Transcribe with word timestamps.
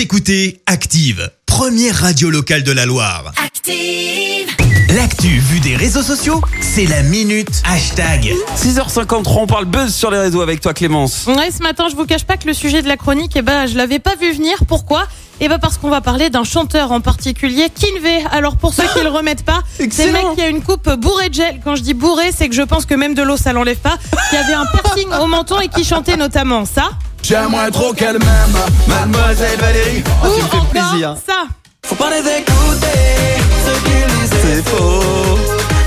Vous 0.00 0.04
écoutez 0.04 0.62
Active, 0.64 1.30
première 1.44 1.94
radio 1.94 2.30
locale 2.30 2.62
de 2.62 2.72
la 2.72 2.86
Loire. 2.86 3.32
Active. 3.36 4.48
L'actu 4.96 5.26
vue 5.26 5.60
des 5.60 5.76
réseaux 5.76 6.00
sociaux, 6.00 6.40
c'est 6.62 6.86
la 6.86 7.02
minute 7.02 7.62
hashtag. 7.66 8.32
6h53, 8.56 9.40
on 9.40 9.46
parle 9.46 9.66
buzz 9.66 9.94
sur 9.94 10.10
les 10.10 10.16
réseaux 10.16 10.40
avec 10.40 10.62
toi 10.62 10.72
Clémence. 10.72 11.26
Ouais, 11.26 11.50
ce 11.50 11.62
matin, 11.62 11.88
je 11.90 11.96
vous 11.96 12.06
cache 12.06 12.24
pas 12.24 12.38
que 12.38 12.46
le 12.46 12.54
sujet 12.54 12.80
de 12.80 12.88
la 12.88 12.96
chronique, 12.96 13.32
eh 13.36 13.42
ben, 13.42 13.66
je 13.66 13.76
l'avais 13.76 13.98
pas 13.98 14.14
vu 14.14 14.32
venir. 14.32 14.64
Pourquoi? 14.66 15.06
Eh 15.42 15.48
ben 15.48 15.58
parce 15.58 15.76
qu'on 15.76 15.90
va 15.90 16.00
parler 16.00 16.30
d'un 16.30 16.44
chanteur 16.44 16.92
en 16.92 17.02
particulier, 17.02 17.68
Kinvey. 17.68 18.24
Alors 18.30 18.56
pour 18.56 18.72
ceux 18.72 18.84
qui 18.94 19.02
le 19.02 19.10
remettent 19.10 19.44
pas, 19.44 19.62
c'est 19.90 20.06
le 20.06 20.12
mec 20.12 20.24
qui 20.34 20.40
a 20.40 20.48
une 20.48 20.62
coupe 20.62 20.88
bourrée 20.94 21.28
de 21.28 21.34
gel. 21.34 21.60
Quand 21.62 21.76
je 21.76 21.82
dis 21.82 21.94
bourré, 21.94 22.30
c'est 22.34 22.48
que 22.48 22.54
je 22.54 22.62
pense 22.62 22.86
que 22.86 22.94
même 22.94 23.14
de 23.14 23.22
l'eau 23.22 23.36
ça 23.36 23.52
l'enlève 23.52 23.78
pas. 23.78 23.98
Qui 24.30 24.36
avait 24.36 24.54
un 24.54 24.64
piercing 24.64 25.08
au 25.20 25.26
menton 25.26 25.60
et 25.60 25.68
qui 25.68 25.84
chantait 25.84 26.16
notamment 26.16 26.64
ça. 26.64 26.90
J'aimerais 27.30 27.70
trop 27.70 27.92
qu'elle 27.92 28.18
m'aime, 28.18 28.56
mademoiselle 28.88 29.56
Valérie. 29.60 30.02
Ou 30.24 30.48
tu 30.50 30.56
me 30.56 30.64
plaisir. 30.70 31.14
ça. 31.24 31.44
Faut 31.86 31.94
pas 31.94 32.10
les 32.10 32.18
écouter, 32.18 33.38
ce 33.64 33.80
qu'ils 33.84 34.18
disent 34.18 34.40
C'est 34.42 34.68
faux. 34.68 35.00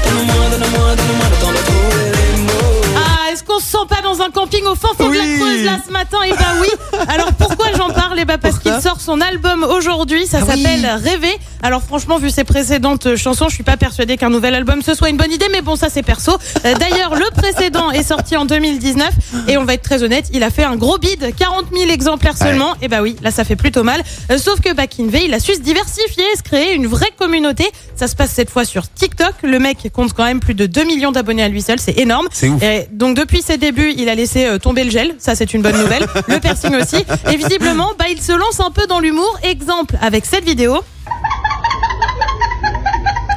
Donne-moi, 0.06 0.46
donne-moi, 0.52 0.96
donne-moi 0.96 1.26
le 1.30 1.42
temps 1.42 1.52
de 1.52 1.58
trouver 1.58 2.12
les 2.12 2.42
mots. 2.44 2.96
Ah, 2.96 3.30
est-ce 3.34 3.44
qu'on 3.44 3.60
se 3.60 3.66
sent 3.66 3.78
pas 3.90 4.02
dans 4.02 4.22
un 4.22 4.30
camping 4.30 4.64
au 4.68 4.76
fin 4.76 4.88
fond 4.98 5.10
de 5.10 5.16
la 5.16 5.20
Oui. 5.22 5.38
Creuse 5.38 5.66
là 5.66 5.72
ce 5.86 5.92
matin 5.92 6.18
Eh 6.26 6.30
ben 6.32 6.62
oui. 6.62 6.68
Alors 7.10 7.34
pourquoi 7.34 7.68
j'en 7.76 7.90
parle 7.90 8.18
Eh 8.22 8.26
ben 8.26 8.38
parce 8.38 8.60
qu'il 8.60 8.80
sort 8.82 9.02
son 9.02 9.20
album 9.20 9.64
aujourd'hui. 9.64 10.26
Ça 10.26 10.38
Ah 10.42 10.46
oui. 10.48 10.64
s'appelle 10.64 11.02
Rêver. 11.04 11.38
Alors 11.64 11.82
franchement, 11.82 12.18
vu 12.18 12.30
ses 12.30 12.44
précédentes 12.44 13.16
chansons, 13.16 13.48
je 13.48 13.56
suis 13.56 13.64
pas 13.64 13.78
persuadée 13.78 14.18
qu'un 14.18 14.30
nouvel 14.30 14.54
album 14.54 14.82
ce 14.82 14.94
soit 14.94 15.10
une 15.10 15.16
bonne 15.16 15.32
idée. 15.32 15.48
Mais 15.50 15.62
bon, 15.62 15.78
ça 15.78 15.88
c'est 15.90 16.04
perso. 16.04 16.34
Euh, 16.66 16.74
D'ailleurs, 16.76 17.16
le 17.16 17.26
précédent 17.34 17.90
est 17.92 18.04
sorti 18.04 18.36
en 18.36 18.44
2019 18.44 19.10
et 19.48 19.58
on 19.58 19.64
va 19.64 19.76
être 19.76 19.82
très 19.82 20.04
honnête, 20.04 20.26
il 20.34 20.44
a 20.44 20.50
fait 20.50 20.66
un 20.66 20.76
gros 20.76 20.98
bid, 20.98 21.34
40 21.34 21.68
000 21.74 21.90
exemplaires 21.90 22.38
seulement. 22.38 22.74
Et 22.82 22.90
bah 22.90 23.02
oui, 23.02 23.16
là 23.24 23.32
ça 23.32 23.46
fait 23.46 23.56
plutôt 23.56 23.84
mal. 23.84 24.04
Euh, 24.30 24.38
sauf 24.38 24.60
que 24.60 24.74
Bakinvey, 24.74 25.24
il 25.24 25.34
a 25.34 25.40
su 25.40 25.54
se 25.54 25.62
diversifier, 25.62 26.26
se 26.38 26.44
créer 26.44 26.74
une 26.74 26.86
vraie 26.86 27.12
communauté. 27.18 27.66
Ça 27.96 28.10
se 28.10 28.16
passe 28.18 28.32
cette 28.32 28.50
fois 28.50 28.66
sur 28.66 28.92
TikTok. 28.92 29.34
Le 29.44 29.58
mec 29.58 29.90
compte 29.94 30.12
quand 30.12 30.26
même 30.26 30.42
plus 30.42 30.56
de 30.56 30.66
2 30.66 30.84
millions 30.84 31.14
d'abonnés 31.14 31.44
à 31.44 31.48
lui 31.48 31.62
seul, 31.62 31.80
c'est 31.80 31.98
énorme. 31.98 32.26
Ouf. 32.26 32.62
Et 32.62 32.88
donc 32.92 33.16
depuis 33.16 33.42
ses 33.42 33.58
débuts, 33.58 33.94
il 33.98 34.10
a 34.10 34.16
laissé 34.16 34.46
euh, 34.48 34.58
tomber 34.58 34.84
le 34.84 34.92
gel, 34.92 35.16
ça 35.18 35.34
c'est 35.34 35.54
une 35.54 35.62
bonne 35.62 35.78
nouvelle. 35.78 36.06
le 36.28 36.40
piercing 36.40 36.76
aussi. 36.76 37.06
Et 37.32 37.38
visiblement, 37.38 37.92
bah, 37.98 38.06
il 38.12 38.22
se 38.22 38.34
lance 38.34 38.60
un 38.60 38.72
peu 38.72 38.86
dans 38.86 39.00
l'humour. 39.00 39.40
Exemple 39.44 39.96
avec 40.02 40.26
cette 40.26 40.44
vidéo. 40.44 40.82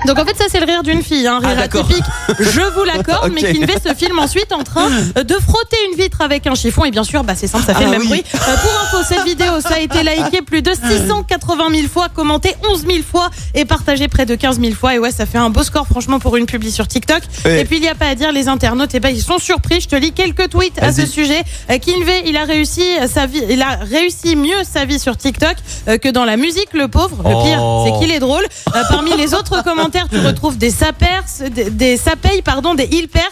Donc 0.06 0.18
en 0.18 0.24
fait 0.24 0.36
ça 0.36 0.44
c'est 0.48 0.60
le 0.60 0.66
rire 0.66 0.82
d'une 0.82 1.02
fille, 1.02 1.26
un 1.26 1.40
Ah, 1.42 1.48
rire 1.48 1.58
atypique, 1.60 2.04
je 2.38 2.60
vous 2.74 2.84
l'accorde, 2.84 3.32
mais. 3.34 3.42
Kinvey 3.52 3.74
se 3.84 3.94
filme 3.94 4.18
ensuite 4.18 4.52
en 4.52 4.62
train 4.62 4.88
de 4.90 5.34
frotter 5.34 5.76
une 5.92 5.98
vitre 6.02 6.20
avec 6.20 6.46
un 6.46 6.54
chiffon 6.54 6.84
et 6.84 6.90
bien 6.90 7.04
sûr 7.04 7.24
bah 7.24 7.34
c'est 7.36 7.46
simple, 7.46 7.64
ça 7.64 7.74
fait 7.74 7.84
Ah 7.86 7.86
le 7.86 7.90
même 7.92 8.00
oui. 8.02 8.08
bruit. 8.08 8.24
Euh, 8.34 8.38
pour 8.38 8.98
info, 9.00 9.06
cette 9.08 9.24
vidéo 9.24 9.60
ça 9.60 9.74
a 9.77 9.78
été 9.80 10.02
liké 10.02 10.42
plus 10.42 10.62
de 10.62 10.72
680 10.72 11.64
000 11.74 11.88
fois, 11.88 12.08
commenté 12.08 12.54
11 12.70 12.82
000 12.86 12.92
fois 13.08 13.30
et 13.54 13.64
partagé 13.64 14.08
près 14.08 14.27
de 14.27 14.34
15 14.34 14.60
000 14.60 14.72
fois 14.74 14.94
et 14.94 14.98
ouais 14.98 15.10
ça 15.10 15.27
fait 15.27 15.38
un 15.38 15.50
beau 15.50 15.62
score 15.62 15.86
franchement 15.86 16.18
pour 16.18 16.36
une 16.36 16.46
publi 16.46 16.70
sur 16.70 16.86
TikTok. 16.88 17.22
Et 17.44 17.64
puis 17.64 17.77
il 17.77 17.82
n'y 17.82 17.88
a 17.88 17.94
pas 17.94 18.06
à 18.08 18.14
dire, 18.14 18.32
les 18.32 18.48
internautes 18.48 18.90
eh 18.94 19.00
ben 19.00 19.10
ils 19.10 19.22
sont 19.22 19.38
surpris. 19.38 19.80
Je 19.80 19.88
te 19.88 19.96
lis 19.96 20.12
quelques 20.12 20.50
tweets 20.50 20.82
à 20.82 20.92
ce 20.92 21.06
sujet. 21.06 21.42
Euh, 21.70 21.78
Kinvey 21.78 22.22
il 22.27 22.36
a 22.36 22.44
réussi 22.44 22.82
sa 23.12 23.27
vie, 23.27 23.42
il 23.48 23.62
a 23.62 23.77
réussi 23.90 24.36
mieux 24.36 24.62
sa 24.70 24.84
vie 24.84 24.98
sur 24.98 25.16
TikTok 25.16 25.56
euh, 25.88 25.98
que 25.98 26.08
dans 26.08 26.24
la 26.24 26.36
musique, 26.36 26.72
le 26.72 26.88
pauvre. 26.88 27.16
Le 27.24 27.42
pire 27.44 27.56
Oh. 27.58 27.84
c'est 27.86 27.98
qu'il 28.04 28.14
est 28.14 28.18
drôle. 28.18 28.44
Euh, 28.74 28.82
parmi 28.90 29.16
les 29.16 29.32
autres 29.32 29.62
commentaires, 29.64 29.95
tu 30.11 30.19
retrouves 30.19 30.58
des 30.58 30.70
sapers, 30.70 31.25
des, 31.50 31.70
des 31.70 31.97
sapeyes, 31.97 32.42
pardon, 32.42 32.75
des 32.75 32.84
ilpers. 32.84 33.22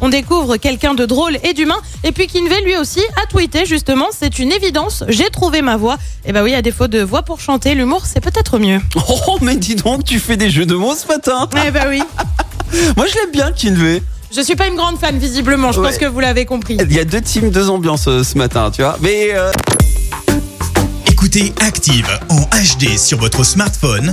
On 0.00 0.08
découvre 0.08 0.56
quelqu'un 0.56 0.94
de 0.94 1.06
drôle 1.06 1.38
et 1.42 1.52
d'humain. 1.54 1.78
Et 2.02 2.12
puis 2.12 2.26
Kinvey, 2.26 2.60
lui 2.62 2.76
aussi, 2.76 3.00
a 3.22 3.26
tweeté 3.26 3.64
justement, 3.66 4.06
c'est 4.16 4.38
une 4.38 4.52
évidence, 4.52 5.04
j'ai 5.08 5.30
trouvé 5.30 5.62
ma 5.62 5.76
voix. 5.76 5.96
Et 6.26 6.32
bah 6.32 6.42
oui, 6.42 6.54
à 6.54 6.62
défaut 6.62 6.88
de 6.88 7.00
voix 7.00 7.22
pour 7.22 7.40
chanter, 7.40 7.74
l'humour, 7.74 8.02
c'est 8.06 8.20
peut-être 8.20 8.58
mieux. 8.58 8.80
Oh 9.26 9.38
mais 9.40 9.56
dis 9.56 9.74
donc, 9.74 10.04
tu 10.04 10.18
fais 10.18 10.36
des 10.36 10.50
jeux 10.50 10.66
de 10.66 10.74
mots 10.74 10.94
ce 10.94 11.06
matin. 11.06 11.48
Eh 11.66 11.70
bah 11.70 11.84
oui. 11.88 12.02
Moi 12.96 13.06
je 13.06 13.14
l'aime 13.14 13.30
bien 13.32 13.52
Kinvey. 13.52 14.02
Je 14.34 14.40
suis 14.40 14.56
pas 14.56 14.66
une 14.66 14.74
grande 14.74 14.98
fan, 14.98 15.16
visiblement, 15.16 15.70
je 15.70 15.80
pense 15.80 15.96
que 15.96 16.06
vous 16.06 16.18
l'avez 16.20 16.44
compris. 16.44 16.76
Il 16.80 16.92
y 16.92 16.98
a 16.98 17.04
deux 17.04 17.20
teams, 17.20 17.50
deux 17.50 17.70
ambiances 17.70 18.08
euh, 18.08 18.24
ce 18.24 18.36
matin, 18.36 18.70
tu 18.74 18.82
vois. 18.82 18.98
Mais 19.00 19.28
euh, 19.32 19.52
Écoutez 21.06 21.54
Active 21.60 22.08
en 22.28 22.40
HD 22.42 22.98
sur 22.98 23.18
votre 23.18 23.44
smartphone, 23.44 24.12